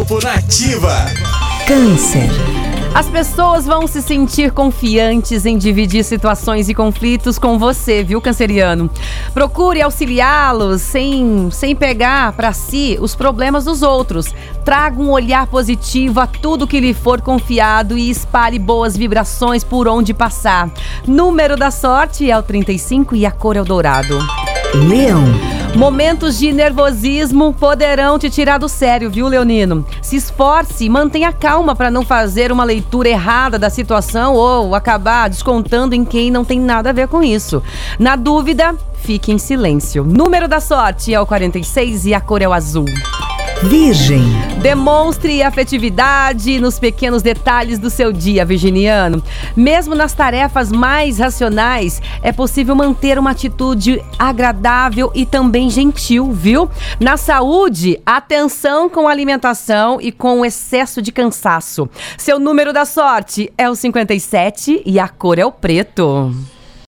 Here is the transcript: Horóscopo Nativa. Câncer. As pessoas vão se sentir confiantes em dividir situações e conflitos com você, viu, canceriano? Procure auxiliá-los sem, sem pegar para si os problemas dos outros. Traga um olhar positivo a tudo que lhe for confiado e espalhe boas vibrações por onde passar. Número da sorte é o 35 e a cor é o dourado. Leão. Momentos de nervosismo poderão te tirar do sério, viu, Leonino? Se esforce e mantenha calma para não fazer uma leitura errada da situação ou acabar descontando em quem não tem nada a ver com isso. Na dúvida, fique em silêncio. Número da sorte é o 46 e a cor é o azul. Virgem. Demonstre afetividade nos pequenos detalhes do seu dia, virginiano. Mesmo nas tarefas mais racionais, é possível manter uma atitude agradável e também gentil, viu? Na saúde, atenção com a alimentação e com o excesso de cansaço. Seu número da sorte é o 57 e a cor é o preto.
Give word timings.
Horóscopo 0.00 0.24
Nativa. 0.24 1.06
Câncer. 1.66 2.30
As 2.94 3.06
pessoas 3.08 3.66
vão 3.66 3.86
se 3.86 4.00
sentir 4.00 4.50
confiantes 4.50 5.44
em 5.44 5.58
dividir 5.58 6.04
situações 6.04 6.68
e 6.68 6.74
conflitos 6.74 7.38
com 7.38 7.58
você, 7.58 8.02
viu, 8.02 8.20
canceriano? 8.20 8.90
Procure 9.34 9.82
auxiliá-los 9.82 10.80
sem, 10.80 11.50
sem 11.50 11.76
pegar 11.76 12.32
para 12.32 12.52
si 12.52 12.98
os 13.00 13.14
problemas 13.14 13.64
dos 13.64 13.82
outros. 13.82 14.34
Traga 14.64 15.00
um 15.00 15.10
olhar 15.10 15.46
positivo 15.46 16.18
a 16.18 16.26
tudo 16.26 16.66
que 16.66 16.80
lhe 16.80 16.94
for 16.94 17.20
confiado 17.20 17.96
e 17.96 18.10
espalhe 18.10 18.58
boas 18.58 18.96
vibrações 18.96 19.62
por 19.62 19.86
onde 19.86 20.14
passar. 20.14 20.70
Número 21.06 21.56
da 21.56 21.70
sorte 21.70 22.30
é 22.30 22.38
o 22.38 22.42
35 22.42 23.14
e 23.14 23.26
a 23.26 23.30
cor 23.30 23.56
é 23.56 23.60
o 23.60 23.64
dourado. 23.64 24.18
Leão. 24.88 25.59
Momentos 25.76 26.38
de 26.38 26.52
nervosismo 26.52 27.54
poderão 27.54 28.18
te 28.18 28.28
tirar 28.28 28.58
do 28.58 28.68
sério, 28.68 29.10
viu, 29.10 29.28
Leonino? 29.28 29.86
Se 30.02 30.16
esforce 30.16 30.84
e 30.84 30.90
mantenha 30.90 31.32
calma 31.32 31.74
para 31.74 31.90
não 31.90 32.04
fazer 32.04 32.52
uma 32.52 32.64
leitura 32.64 33.08
errada 33.08 33.58
da 33.58 33.70
situação 33.70 34.34
ou 34.34 34.74
acabar 34.74 35.30
descontando 35.30 35.94
em 35.94 36.04
quem 36.04 36.30
não 36.30 36.44
tem 36.44 36.60
nada 36.60 36.90
a 36.90 36.92
ver 36.92 37.08
com 37.08 37.22
isso. 37.22 37.62
Na 37.98 38.16
dúvida, 38.16 38.74
fique 38.96 39.32
em 39.32 39.38
silêncio. 39.38 40.04
Número 40.04 40.48
da 40.48 40.60
sorte 40.60 41.14
é 41.14 41.20
o 41.20 41.26
46 41.26 42.06
e 42.06 42.14
a 42.14 42.20
cor 42.20 42.42
é 42.42 42.48
o 42.48 42.52
azul. 42.52 42.86
Virgem. 43.62 44.22
Demonstre 44.62 45.42
afetividade 45.42 46.58
nos 46.58 46.78
pequenos 46.78 47.20
detalhes 47.20 47.78
do 47.78 47.90
seu 47.90 48.10
dia, 48.10 48.42
virginiano. 48.42 49.22
Mesmo 49.54 49.94
nas 49.94 50.14
tarefas 50.14 50.72
mais 50.72 51.18
racionais, 51.18 52.00
é 52.22 52.32
possível 52.32 52.74
manter 52.74 53.18
uma 53.18 53.32
atitude 53.32 54.02
agradável 54.18 55.12
e 55.14 55.26
também 55.26 55.68
gentil, 55.68 56.32
viu? 56.32 56.70
Na 56.98 57.18
saúde, 57.18 58.00
atenção 58.06 58.88
com 58.88 59.06
a 59.06 59.10
alimentação 59.10 60.00
e 60.00 60.10
com 60.10 60.40
o 60.40 60.44
excesso 60.44 61.02
de 61.02 61.12
cansaço. 61.12 61.86
Seu 62.16 62.38
número 62.38 62.72
da 62.72 62.86
sorte 62.86 63.52
é 63.58 63.68
o 63.68 63.74
57 63.74 64.82
e 64.86 64.98
a 64.98 65.06
cor 65.06 65.38
é 65.38 65.44
o 65.44 65.52
preto. 65.52 66.34